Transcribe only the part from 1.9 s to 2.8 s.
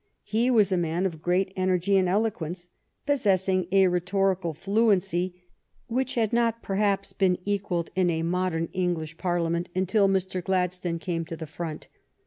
and eloquence,